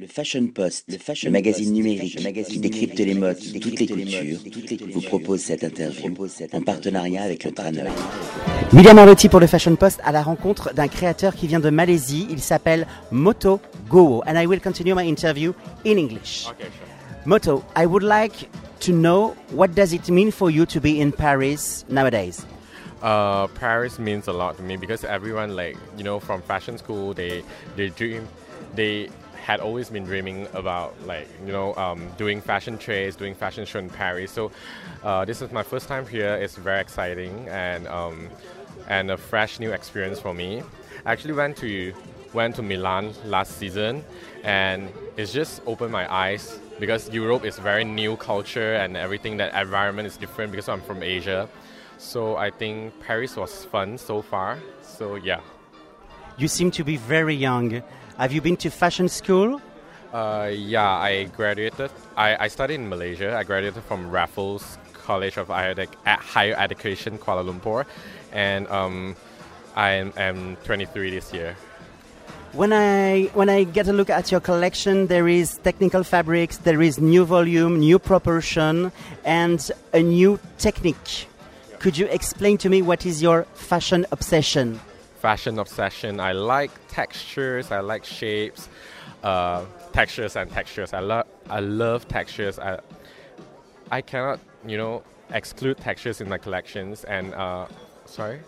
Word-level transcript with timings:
Le 0.00 0.06
Fashion 0.06 0.46
Post, 0.46 0.84
le, 0.86 0.96
fashion 0.96 1.32
magazine 1.32 1.72
numérique 1.72 2.20
qui 2.46 2.60
décrypte 2.60 3.00
les 3.00 3.14
modes 3.14 3.36
de 3.36 3.58
toutes 3.58 3.80
les 3.80 3.86
cultures, 3.88 4.38
vous 4.94 5.00
propose 5.00 5.40
cette 5.40 5.64
interview 5.64 6.14
en 6.52 6.62
partenariat 6.62 7.24
avec 7.24 7.42
le 7.42 7.50
Trainer. 7.50 7.82
William 8.72 8.96
Arlotti 8.96 9.28
pour 9.28 9.40
le 9.40 9.48
Fashion 9.48 9.74
Post 9.74 10.00
à 10.04 10.12
la 10.12 10.22
rencontre 10.22 10.72
d'un 10.72 10.86
créateur 10.86 11.34
qui 11.34 11.48
vient 11.48 11.58
de 11.58 11.70
Malaisie. 11.70 12.28
Il 12.30 12.38
s'appelle 12.38 12.86
Moto 13.10 13.60
Go. 13.88 14.22
And 14.24 14.40
I 14.40 14.46
will 14.46 14.60
continue 14.60 14.94
my 14.94 15.02
interview 15.04 15.52
in 15.84 15.98
English. 15.98 16.46
Moto, 17.24 17.64
I 17.76 17.84
would 17.84 18.04
like 18.04 18.48
to 18.82 18.92
know 18.92 19.34
what 19.50 19.74
does 19.74 19.92
it 19.92 20.08
mean 20.10 20.30
for 20.30 20.48
you 20.48 20.64
to 20.66 20.80
be 20.80 21.00
in 21.00 21.10
Paris 21.10 21.84
nowadays? 21.88 22.46
Uh, 23.02 23.48
Paris 23.48 23.98
means 23.98 24.28
a 24.28 24.32
lot 24.32 24.56
to 24.58 24.62
me 24.62 24.76
because 24.76 25.02
everyone, 25.02 25.56
like 25.56 25.76
you 25.96 26.04
know, 26.04 26.20
from 26.20 26.40
fashion 26.42 26.78
school, 26.78 27.14
they 27.14 27.42
they 27.74 27.88
dream, 27.88 28.28
they 28.76 29.08
had 29.48 29.60
always 29.60 29.88
been 29.88 30.04
dreaming 30.04 30.46
about 30.52 30.92
like 31.06 31.26
you 31.46 31.52
know 31.52 31.74
um, 31.76 32.00
doing 32.18 32.38
fashion 32.42 32.76
trades, 32.76 33.16
doing 33.16 33.34
fashion 33.34 33.64
show 33.64 33.78
in 33.78 33.88
Paris. 33.88 34.30
So 34.30 34.52
uh, 35.02 35.24
this 35.24 35.40
is 35.40 35.50
my 35.50 35.62
first 35.62 35.88
time 35.88 36.06
here. 36.06 36.34
It's 36.34 36.56
very 36.56 36.82
exciting 36.82 37.48
and 37.48 37.88
um, 37.88 38.28
and 38.88 39.10
a 39.10 39.16
fresh 39.16 39.58
new 39.58 39.72
experience 39.72 40.20
for 40.20 40.34
me. 40.34 40.62
I 41.06 41.12
actually 41.12 41.32
went 41.32 41.56
to 41.64 41.94
went 42.34 42.56
to 42.56 42.62
Milan 42.62 43.14
last 43.24 43.56
season, 43.56 44.04
and 44.44 44.92
it's 45.16 45.32
just 45.32 45.62
opened 45.64 45.92
my 45.92 46.06
eyes 46.12 46.60
because 46.78 47.08
Europe 47.08 47.46
is 47.46 47.58
very 47.58 47.84
new 47.84 48.16
culture 48.16 48.74
and 48.74 48.98
everything. 48.98 49.38
That 49.38 49.54
environment 49.54 50.06
is 50.06 50.18
different 50.18 50.52
because 50.52 50.68
I'm 50.68 50.82
from 50.82 51.02
Asia. 51.02 51.48
So 51.96 52.36
I 52.36 52.50
think 52.50 53.00
Paris 53.00 53.34
was 53.34 53.64
fun 53.64 53.96
so 53.96 54.20
far. 54.20 54.58
So 54.82 55.14
yeah. 55.14 55.40
You 56.36 56.48
seem 56.48 56.70
to 56.72 56.84
be 56.84 56.98
very 56.98 57.34
young. 57.34 57.82
Have 58.18 58.32
you 58.32 58.40
been 58.40 58.56
to 58.56 58.70
fashion 58.70 59.08
school? 59.08 59.60
Uh, 60.12 60.50
yeah, 60.52 60.90
I 60.90 61.30
graduated. 61.36 61.92
I, 62.16 62.46
I 62.46 62.48
studied 62.48 62.74
in 62.74 62.88
Malaysia. 62.88 63.36
I 63.36 63.44
graduated 63.44 63.84
from 63.84 64.10
Raffles 64.10 64.76
College 64.92 65.36
of 65.36 65.46
Higher 65.46 66.54
Education, 66.58 67.18
Kuala 67.18 67.44
Lumpur, 67.46 67.86
and 68.32 68.66
um, 68.68 69.14
I 69.76 69.90
am, 69.90 70.12
am 70.16 70.56
23 70.64 71.10
this 71.10 71.32
year. 71.32 71.56
When 72.54 72.72
I 72.72 73.30
when 73.34 73.48
I 73.48 73.62
get 73.62 73.86
a 73.86 73.92
look 73.92 74.10
at 74.10 74.32
your 74.32 74.40
collection, 74.40 75.06
there 75.06 75.28
is 75.28 75.58
technical 75.58 76.02
fabrics, 76.02 76.56
there 76.56 76.82
is 76.82 76.98
new 76.98 77.24
volume, 77.24 77.78
new 77.78 78.00
proportion, 78.00 78.90
and 79.24 79.70
a 79.92 80.02
new 80.02 80.40
technique. 80.58 81.28
Could 81.78 81.96
you 81.96 82.06
explain 82.06 82.58
to 82.58 82.68
me 82.68 82.82
what 82.82 83.06
is 83.06 83.22
your 83.22 83.44
fashion 83.54 84.06
obsession? 84.10 84.80
Fashion 85.20 85.58
obsession. 85.58 86.20
I 86.20 86.32
like 86.32 86.70
textures. 86.88 87.70
I 87.70 87.80
like 87.80 88.04
shapes, 88.04 88.68
uh, 89.22 89.64
textures 89.92 90.36
and 90.36 90.50
textures. 90.50 90.92
I 90.92 91.00
love 91.00 91.26
I 91.50 91.60
love 91.60 92.08
textures. 92.08 92.58
I 92.58 92.80
I 93.90 94.00
cannot 94.00 94.40
you 94.66 94.76
know 94.76 95.02
exclude 95.30 95.78
textures 95.78 96.20
in 96.20 96.28
my 96.28 96.38
collections. 96.38 97.04
And 97.04 97.34
uh, 97.34 97.66
sorry, 98.04 98.40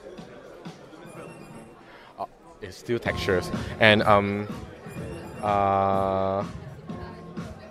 oh, 2.18 2.28
it's 2.60 2.76
still 2.76 2.98
textures. 2.98 3.50
And 3.80 4.02
um, 4.02 4.46
uh, 5.42 6.44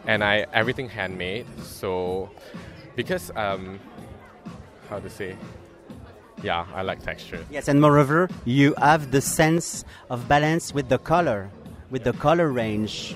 and 0.06 0.23
I 0.23 0.45
everything 0.53 0.89
handmade. 0.89 1.45
So 1.63 2.30
because 2.95 3.31
um, 3.36 3.80
how 4.89 5.00
to 5.00 5.09
say 5.09 5.38
yeah, 6.44 6.66
I 6.73 6.82
like 6.82 7.04
texture. 7.04 7.45
Yes, 7.50 7.68
and 7.68 7.82
moreover, 7.82 8.30
you 8.45 8.73
have 8.78 9.12
the 9.12 9.22
sense 9.22 9.86
of 10.09 10.28
balance 10.28 10.73
with 10.73 10.90
the 10.90 10.98
color, 10.98 11.50
with 11.90 12.04
the 12.04 12.14
color 12.14 12.50
range. 12.50 13.16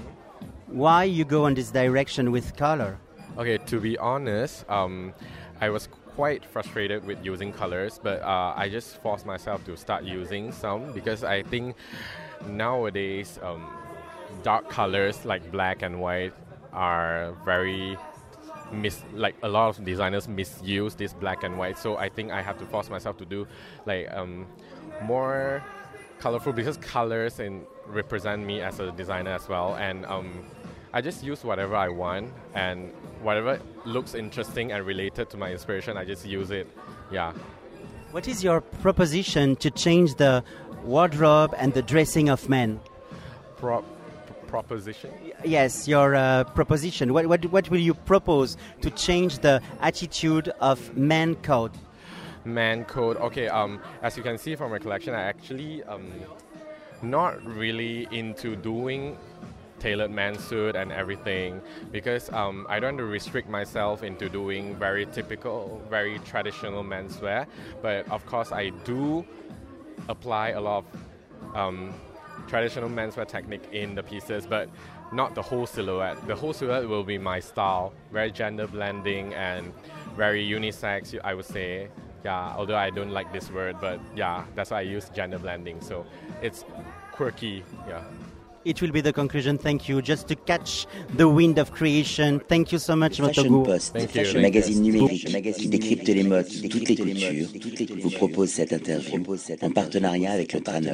Why 0.68 1.04
you 1.04 1.26
go 1.26 1.46
in 1.48 1.54
this 1.54 1.72
direction 1.72 2.32
with 2.32 2.56
color? 2.58 2.98
Okay, 3.38 3.58
to 3.58 3.80
be 3.80 3.98
honest, 3.98 4.68
um, 4.70 5.14
I 5.62 5.70
was 5.70 5.88
quite 6.16 6.46
frustrated 6.46 7.06
with 7.06 7.24
using 7.26 7.52
colors, 7.52 8.00
but 8.02 8.22
uh, 8.22 8.53
I 8.56 8.70
just 8.70 9.02
forced 9.02 9.26
myself 9.26 9.66
to 9.66 9.76
start 9.78 10.03
using 10.03 10.52
some 10.52 10.92
because 10.94 11.24
I 11.24 11.44
think 11.44 11.76
nowadays 12.46 13.40
um, 13.42 13.70
dark 14.44 14.70
colors 14.70 15.26
like 15.26 15.52
black 15.52 15.81
and 15.81 16.02
white 16.02 16.34
are 16.72 17.34
very 17.46 17.97
mis 18.72 19.03
like 19.13 19.35
a 19.44 19.50
lot 19.50 19.69
of 19.69 19.84
designers 19.85 20.28
misuse 20.28 20.96
this 20.96 21.13
black 21.13 21.44
and 21.44 21.57
white. 21.57 21.78
So 21.78 21.97
I 21.97 22.09
think 22.09 22.31
I 22.31 22.41
have 22.41 22.57
to 22.59 22.66
force 22.66 22.90
myself 22.90 23.18
to 23.18 23.25
do 23.25 23.47
like 23.85 24.12
um, 24.12 24.47
more 25.03 25.63
colorful 26.19 26.53
because 26.53 26.78
colors 26.78 27.40
and 27.40 27.66
represent 27.88 28.46
me 28.46 28.62
as 28.62 28.79
a 28.79 28.91
designer 28.91 29.31
as 29.31 29.47
well. 29.50 29.75
And 29.75 30.06
um, 30.06 30.46
I 30.94 31.02
just 31.02 31.23
use 31.23 31.44
whatever 31.44 31.75
I 31.75 31.90
want 31.90 32.31
and 32.53 32.91
whatever 33.22 33.59
looks 33.85 34.13
interesting 34.13 34.72
and 34.72 34.85
related 34.85 35.29
to 35.31 35.38
my 35.38 35.52
inspiration, 35.52 35.97
I 35.97 36.06
just 36.06 36.25
use 36.25 36.52
it. 36.52 36.68
Yeah. 37.12 37.34
What 38.12 38.28
is 38.28 38.44
your 38.44 38.62
proposition 38.62 39.56
to 39.57 39.72
change 39.72 40.16
the 40.16 40.44
wardrobe 40.84 41.53
and 41.57 41.73
the 41.73 41.81
dressing 41.81 42.29
of 42.29 42.47
men? 42.47 42.79
Pro- 43.57 43.84
proposition? 44.53 45.09
Yes, 45.44 45.88
your 45.88 46.14
uh, 46.14 46.44
proposition. 46.44 47.12
What, 47.12 47.25
what, 47.25 47.44
what 47.56 47.66
will 47.72 47.86
you 47.90 47.96
propose 47.96 48.56
to 48.81 48.91
change 48.91 49.40
the 49.40 49.56
attitude 49.81 50.50
of 50.62 50.78
man 50.96 51.34
code? 51.50 51.72
Man 52.46 52.86
code. 52.86 53.18
Okay. 53.18 53.47
Um, 53.47 53.81
as 54.03 54.16
you 54.16 54.22
can 54.22 54.38
see 54.38 54.53
from 54.56 54.69
my 54.69 54.78
collection, 54.78 55.16
I 55.16 55.24
actually 55.24 55.84
um, 55.86 56.06
not 57.02 57.44
really 57.44 58.08
into 58.12 58.56
doing 58.56 59.18
tailored 59.80 60.12
man 60.12 60.38
suit 60.38 60.75
and 60.75 60.91
everything 60.91 61.59
because 61.91 62.31
um, 62.31 62.68
I 62.70 62.80
don't 62.80 62.94
want 62.94 63.00
to 63.00 63.06
restrict 63.06 63.50
myself 63.50 64.03
into 64.03 64.30
doing 64.30 64.75
very 64.75 65.08
typical, 65.08 65.81
very 65.90 66.20
traditional 66.20 66.84
menswear. 66.84 67.47
But 67.81 68.08
of 68.12 68.24
course, 68.28 68.52
I 68.52 68.70
do 68.85 69.25
apply 70.09 70.50
a 70.50 70.62
lot 70.62 70.85
of 70.85 71.56
um, 71.56 71.94
traditional 72.48 72.90
menswear 72.90 73.28
technique 73.28 73.68
in 73.72 73.96
the 73.96 74.04
pieces, 74.04 74.46
but 74.46 74.70
not 75.12 75.36
the 75.36 75.42
whole 75.42 75.66
silhouette. 75.66 76.18
The 76.28 76.36
whole 76.36 76.54
silhouette 76.54 76.88
will 76.88 77.04
be 77.04 77.18
my 77.18 77.40
style, 77.40 77.94
very 78.12 78.32
gender 78.32 78.68
blending 78.68 79.34
and 79.34 79.74
very 80.16 80.46
unisex, 80.48 81.18
I 81.24 81.34
would 81.34 81.46
say. 81.46 81.90
Yeah, 82.24 82.54
although 82.56 82.78
I 82.78 82.90
don't 82.90 83.12
like 83.12 83.34
this 83.34 83.52
word, 83.52 83.78
but 83.82 84.00
yeah, 84.16 84.46
that's 84.56 84.72
why 84.72 84.80
I 84.80 84.82
use 84.82 85.10
gender 85.10 85.40
blending. 85.40 85.82
So 85.82 86.06
it's 86.42 86.64
quirky, 87.12 87.64
yeah. 87.88 88.04
It 88.66 88.81
will 88.81 88.91
be 88.91 89.01
the 89.01 89.12
conclusion. 89.12 89.57
Thank 89.57 89.90
you. 89.90 90.01
Just 90.01 90.28
to 90.29 90.35
catch 90.35 90.88
the 91.18 91.28
wind 91.28 91.59
of 91.59 91.72
creation. 91.72 92.40
Thank 92.47 92.72
you 92.72 92.79
so 92.79 92.96
much, 92.96 93.19
Fashion 93.19 93.50
Motogu. 93.50 93.66
Post, 93.66 93.94
Thank 93.94 94.16
you. 94.16 94.34
le 94.34 94.41
magazine 94.41 94.81
numérique 94.81 95.25
qui 95.57 95.68
décrypte 95.68 96.07
les 96.07 96.24
modes 96.24 96.47
de 96.47 96.68
toutes 96.68 96.88
les 96.88 96.96
cultures, 96.96 97.50
vous 98.02 98.09
propose 98.12 98.50
cette 98.50 98.73
interview 98.73 99.22
en 99.62 99.69
partenariat 99.72 100.31
avec 100.31 100.53
le 100.53 100.62
Trainer. 100.62 100.91